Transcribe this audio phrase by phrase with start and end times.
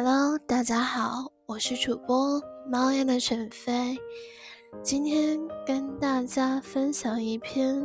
[0.00, 2.40] Hello，大家好，我是主播
[2.70, 3.98] 猫眼的陈飞，
[4.80, 5.36] 今天
[5.66, 7.82] 跟大家分享一篇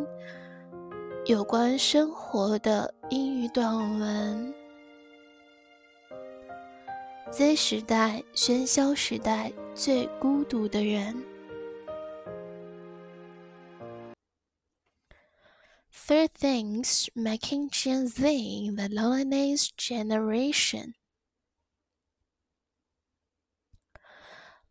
[1.25, 4.53] 有关生活的英语短文。
[7.31, 11.15] Z 时代，喧嚣时代，最孤独的人。
[15.91, 18.21] Three things making Gen Z
[18.75, 20.93] the loneliest generation.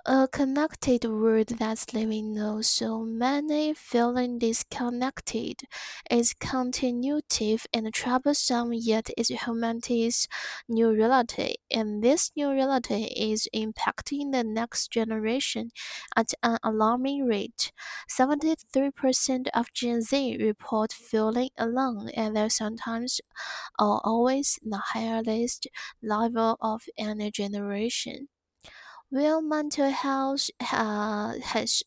[0.07, 5.63] A connected world that's leaving no so many feeling disconnected
[6.09, 10.29] is continuative and troublesome yet is humanity's
[10.69, 15.73] new reality and this new reality is impacting the next generation
[16.15, 17.73] at an alarming rate.
[18.09, 23.21] 73% of Gen Z report feeling alone and they're sometimes
[23.79, 25.67] or always the highest
[26.03, 28.29] level of any generation.
[29.13, 31.85] While mental health uh, has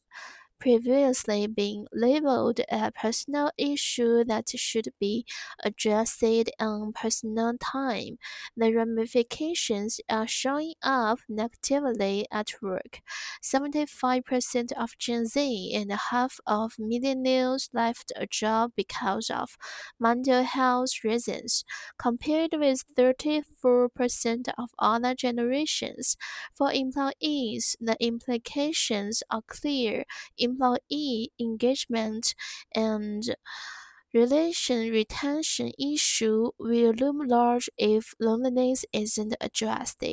[0.65, 5.23] previously been labeled a personal issue that should be
[5.63, 6.23] addressed
[6.59, 8.17] on personal time.
[8.57, 13.01] The ramifications are showing up negatively at work.
[13.43, 19.57] 75% of Gen Z and half of millennials left a job because of
[19.99, 21.63] mental health reasons,
[21.99, 26.17] compared with 34% of other generations.
[26.55, 30.05] For employees, the implications are clear
[30.55, 32.35] employee engagement
[32.73, 33.35] and
[34.13, 40.03] relation retention issue will loom large if loneliness isn't addressed.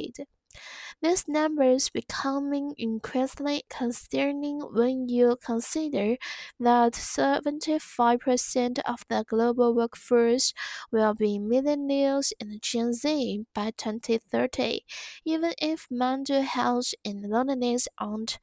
[1.02, 6.16] These numbers becoming increasingly concerning when you consider
[6.60, 10.54] that 75% of the global workforce
[10.90, 14.84] will be millennials and Gen Z by 2030.
[15.26, 18.38] Even if mental health and loneliness aren't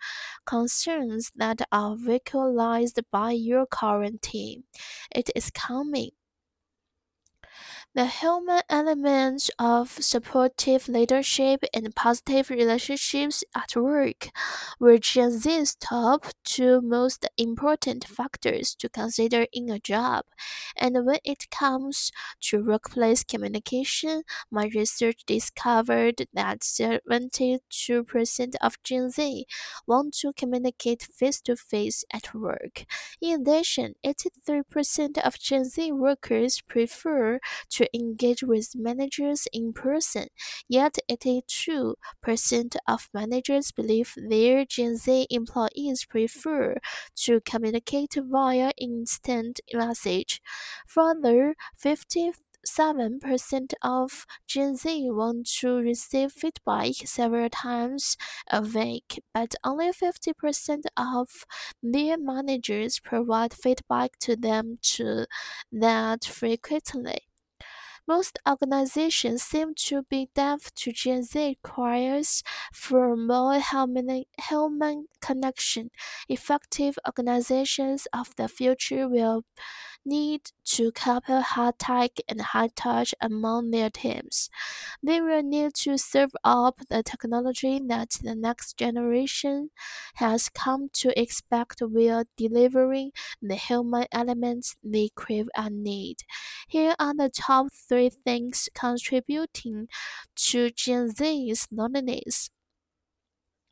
[0.46, 4.66] concerns that are vocalized by your current team,
[5.16, 6.12] it is coming.
[7.96, 14.30] The human elements of supportive leadership and positive relationships at work
[14.80, 20.26] were Gen Z's top two most important factors to consider in a job.
[20.78, 22.12] And when it comes
[22.42, 29.46] to workplace communication, my research discovered that 72% of Gen Z
[29.88, 32.86] want to communicate face to face at work.
[33.22, 37.40] In addition, 83% of Gen Z workers prefer
[37.72, 40.28] to engage with managers in person,
[40.68, 46.76] yet 82% of managers believe their Gen Z employees prefer
[47.16, 50.42] to communicate via instant message.
[50.88, 52.32] Further, 50
[52.68, 58.18] 7% of Gen Z want to receive feedback several times
[58.52, 61.46] a week, but only 50% of
[61.82, 65.26] their managers provide feedback to them to
[65.72, 67.29] that frequently.
[68.10, 71.34] Most organizations seem to be deaf to Gen Z
[71.64, 72.44] requires
[72.74, 75.92] for more human, human connection.
[76.28, 79.44] Effective organizations of the future will
[80.06, 84.50] need to couple hard tech and high touch among their teams.
[85.04, 89.70] They will need to serve up the technology that the next generation
[90.16, 93.12] has come to expect while delivering
[93.42, 96.18] the human elements they crave and need.
[96.68, 99.88] Here are the top three things contributing
[100.36, 102.50] to Gen Z's loneliness.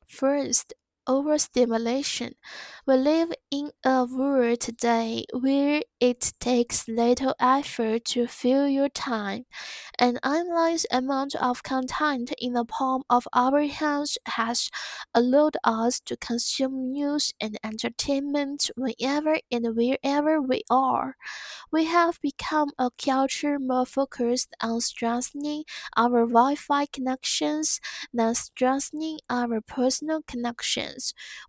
[0.07, 0.73] First,
[1.07, 2.34] overstimulation.
[2.85, 9.45] We live in a world today where it takes little effort to fill your time.
[10.00, 14.69] An endless amount of content in the palm of our hands has
[15.13, 21.16] allowed us to consume news and entertainment whenever and wherever we are.
[21.72, 25.63] We have become a culture more focused on strengthening
[25.95, 27.80] our Wi Fi connections
[28.13, 30.96] than strengthening our personal connections.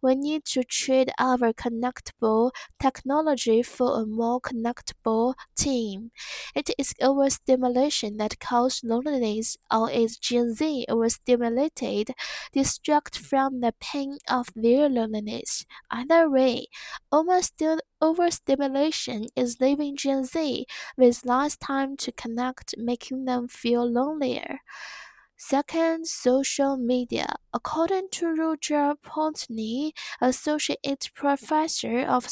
[0.03, 2.51] We need to trade our connectable
[2.81, 6.11] technology for a more connectable team.
[6.55, 12.11] It is overstimulation that causes loneliness, or is Gen Z overstimulated,
[12.53, 15.65] distract from the pain of their loneliness?
[15.91, 16.67] Either way,
[17.11, 17.55] almost
[18.01, 20.67] overstimulation is leaving Gen Z
[20.97, 24.61] with less time to connect, making them feel lonelier.
[25.39, 27.37] Second, social media.
[27.55, 32.29] According to Roger Patulny, associate professor of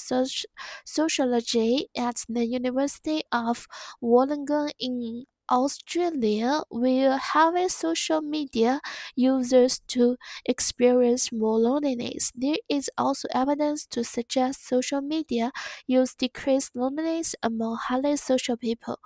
[0.85, 3.69] sociology at the University of
[4.03, 8.81] Wollongong in Australia will have social media
[9.15, 12.33] users to experience more loneliness.
[12.35, 15.53] There is also evidence to suggest social media
[15.87, 18.99] use decrease loneliness among highly social people.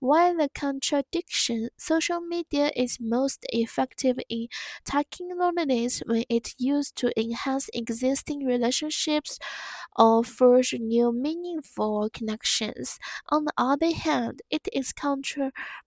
[0.00, 4.48] While the contradiction, social media is most effective in
[4.84, 9.38] tackling loneliness when it used to enhance existing relationships
[9.96, 12.98] or forge new meaningful connections.
[13.30, 14.92] On the other hand, it is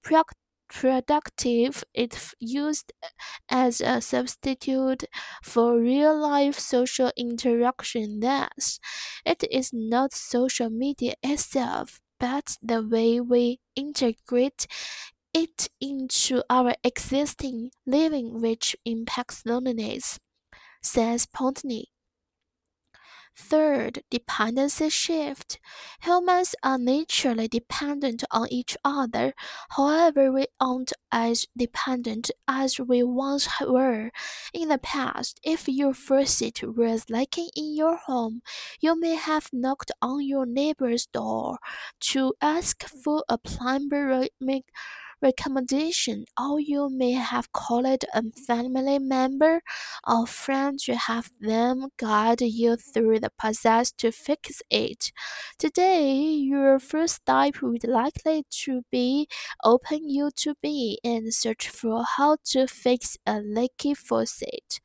[0.03, 2.93] counterproductive if used
[3.49, 5.03] as a substitute
[5.43, 8.19] for real life social interaction.
[8.19, 8.79] Thus,
[9.25, 14.67] it is not social media itself, but the way we integrate
[15.33, 20.19] it into our existing living which impacts loneliness,
[20.81, 21.85] says Patulny.
[23.35, 25.59] Third, dependency shift.
[26.01, 29.33] Humans are naturally dependent on each other.
[29.71, 34.11] However, we aren't as dependent as we once were.
[34.53, 38.41] In the past, if your faucet was leaking in your home,
[38.79, 41.57] you may have knocked on your neighbor's door
[42.11, 44.27] to ask for a plumber
[45.21, 49.61] recommendation, or you may have called a family member
[50.07, 55.11] or friend to have them guide you through the process to fix it.
[55.57, 59.27] Today, your first step would likely to be
[59.63, 60.55] open YouTube
[61.03, 64.79] and search for how to fix a leaky faucet.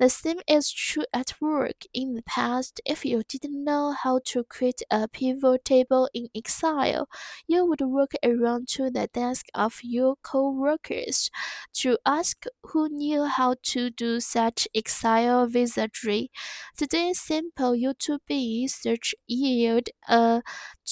[0.00, 1.84] The same is true at work.
[1.94, 7.06] In the past, if you didn't know how to create a pivot table in Excel,
[7.46, 11.30] you would walk around to the desk of your co-workers
[11.74, 16.30] to ask who knew how to do such Excel wizardry.
[16.76, 20.42] Today's simple YouTube search yield a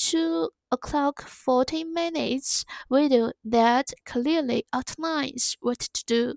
[0.01, 6.35] two o'clock 40 minutes video that clearly outlines what to do.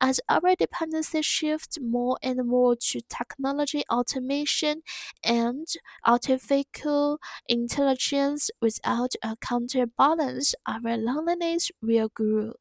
[0.00, 4.82] As our dependency shifts more and more to technology automation
[5.24, 5.66] and
[6.04, 7.18] artificial
[7.48, 12.54] intelligence without a counterbalance, our loneliness will grow.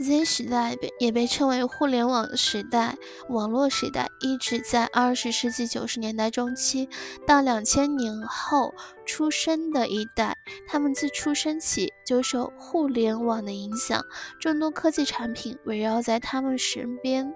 [0.00, 2.96] Z 时代也被称为互联网时代、
[3.28, 6.88] 网络时代，一直在二十世纪九十年代中期
[7.26, 8.72] 到两千年后
[9.04, 10.36] 出生的一代。
[10.68, 14.00] 他们自出生起就受互联网的影响，
[14.40, 17.34] 众多科技产品围绕在他们身边。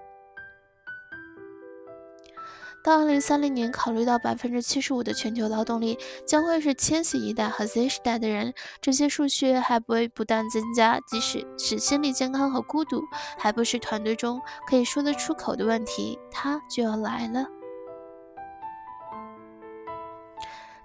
[2.83, 5.97] 到二零三零年，考虑到百分之七十五的全球劳动力
[6.27, 10.99] 将会是千禧一代和 Z 时代的人，这些数据还不会不断增加。
[11.07, 13.01] 即使是心理健康和孤独
[13.37, 17.45] 还不是团队中可以说得出口的问题，它就要来了。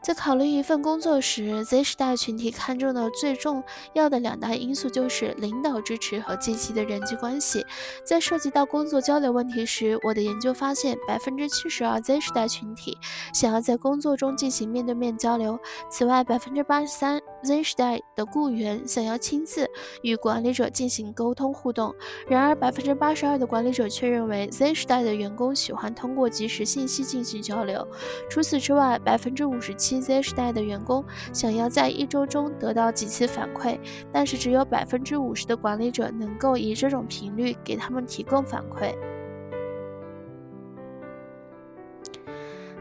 [0.09, 3.63] 在考虑一份工作时，Z 时代群体看重的最重
[3.93, 7.63] 要的两大因素就是领导支持和积极的人际关系。
[8.07, 12.97] 在涉及到工作交流问题时，我的研究发现，百分之七十二 Z 时代群体
[13.35, 15.59] 想要在工作中进行面对面交流。
[15.91, 19.69] 此外，百分之八十三 Z 时代的雇员想要亲自
[20.03, 21.95] 与管理者进行沟通互动。
[22.27, 27.87] 然而，百分之八十二的管理者却认为 Z 时代的员工喜欢通过即时信息进行交流。
[28.31, 29.99] 除此之外，百分之五十七。
[29.99, 33.79] Z 时代的员工想要在一周中得到几次反馈，
[34.13, 38.95] 但是只有百分之五十的管理者能够以这种频率给他们提供反馈。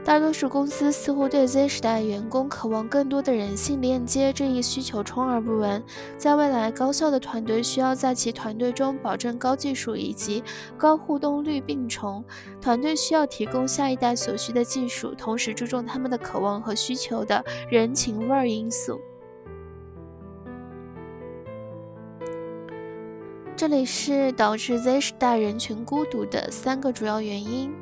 [0.07, 5.83] 大多数公司似乎对 Z 时代员工渴望更多的人性链接这一需求充耳不闻。
[6.17, 10.41] 在未来，高效的团队需要在其团队中保证高技术以及
[10.77, 12.23] 高互动率并重。
[12.61, 19.01] 团队需要提供下一代所需的技术，同时注重他们的渴望和需求的人情味儿因素。
[23.57, 27.75] 这里是导致 Z 时代人群孤独的三个主要原因。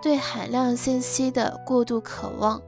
[0.00, 2.62] 对海量信息的过度渴望。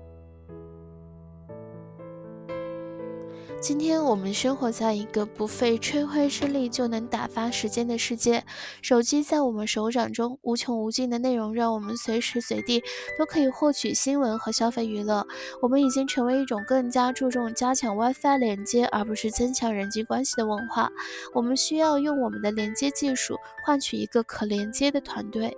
[3.60, 8.42] 今天我们生活在一个不费吹灰之力就能打发时间的世界，
[8.80, 12.82] 手机在我们手掌中，无穷无尽的内容让我们随时随地
[13.18, 15.26] 都可以获取新闻和消费娱乐。
[15.60, 20.88] 我们已经成为一种更加注重加强 WiFi 连接而不是增强人际关系的文化。
[21.34, 25.54] 我们需要用我们的连接技术换取一个可连接的团队。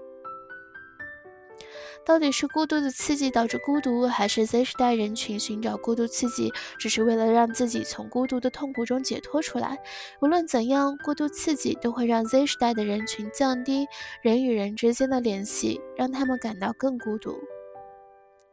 [2.04, 9.78] 到底是孤独的刺激导致孤独，还是 Z 时代人群寻找孤独刺激只是为了让自己从孤独的痛苦中解脱出来？
[10.20, 13.86] 无论怎样，孤独刺激都会让 Z 时代的人群降低
[14.20, 17.38] 人与人之间的联系，让他们感到更孤独。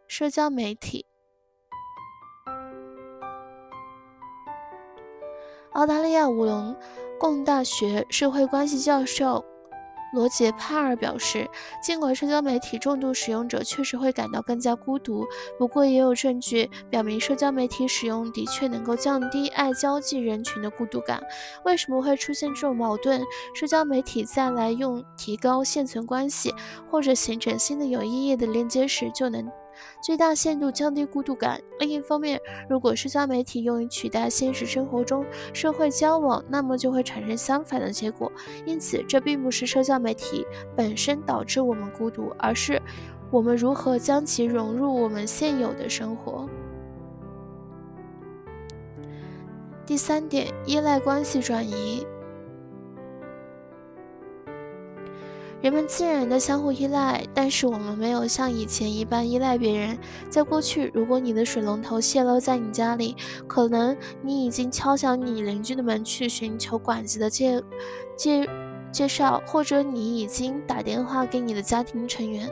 [0.07, 1.05] 社交媒体。
[5.71, 6.75] 澳大利亚乌隆
[7.19, 9.45] 贡大学社会关系教授
[10.13, 11.49] 罗杰·帕尔表示，
[11.83, 15.25] 尽管社交媒体重度使用者确实会感到更加孤独，
[15.57, 21.21] 不过也有证据表明，社交媒体使用的确能够降低爱交际人群的孤独感。
[21.63, 23.21] 为什么会出现这种矛盾？
[23.53, 26.53] 社交媒体在来用提高现存关系
[26.89, 29.49] 或者形成新的有意义的链接时，就能。
[30.01, 31.61] 最大限度降低孤独感。
[31.79, 38.31] 另一方面，如果社交媒体用于取代现实生活中社会交往，那么就会产生相反的结果。
[38.65, 40.45] 因此，这并不是社交媒体
[40.75, 42.81] 本身导致我们孤独，而是
[43.31, 46.47] 我们如何将其融入我们现有的生活。
[49.85, 52.05] 第三点，依赖关系转移。
[55.61, 59.97] 人们自然的相互依赖，但是我们没有像以前一般依赖别人。
[60.29, 63.13] 在过去，如果你的水龙头泄漏在你家里，
[63.45, 67.61] 可能你已经敲响你邻居的门去寻求管子的介
[68.15, 68.49] 介
[68.89, 72.49] 介绍，或者你已经打电话给你的家庭成员，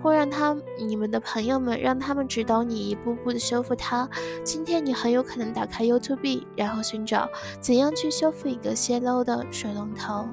[0.00, 4.08] 或让他你们的朋友们让他们指导你一步步的修复它。
[4.44, 7.28] 今天，你很有可能打开 YouTube，然后寻找
[7.60, 10.28] 怎样去修复一个泄漏的水龙头。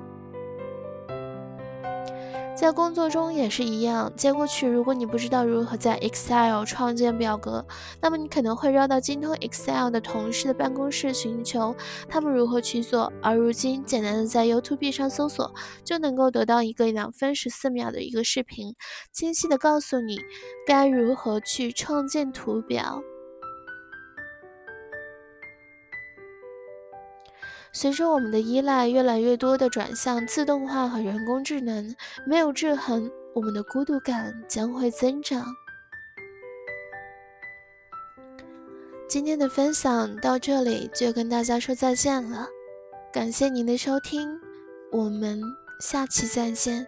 [2.61, 4.13] 在工作中也是一样。
[4.15, 7.65] 在过去，如果你不知道如何在 Excel 创建表格，
[7.99, 11.75] 那么你可能会绕到精通 Excel 的同事的办公室寻求
[12.07, 13.11] 他们如何去做。
[13.19, 15.51] 而如今，简单的在 YouTube 上搜索，
[15.83, 18.75] 就能够得到一个两分十四秒的一个视频，
[19.11, 20.19] 清晰的告诉你
[20.67, 23.01] 该如何去创建图表。
[27.73, 35.45] 随着我们的依赖越来越多的转向自动化和人工智能，没有制衡，我们的孤独感将会增长。
[39.07, 42.47] 今天的分享到这里就跟大家说再见了，
[43.11, 44.39] 感谢您的收听，
[44.91, 45.41] 我们
[45.79, 46.85] 下期再见。